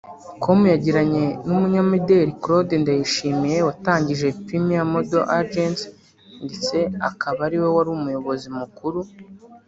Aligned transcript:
com 0.41 0.59
yagiranye 0.73 1.25
n'umunyamideri 1.45 2.31
Claude 2.41 2.75
Ndayishimiye 2.81 3.57
watangije 3.67 4.27
Premier 4.45 4.85
Model 4.93 5.23
Agency 5.39 5.87
ndetse 6.45 6.77
akaba 7.09 7.39
ariwe 7.47 7.67
wari 7.75 7.89
umuyobozi 7.97 8.47
mukuru 8.59 8.99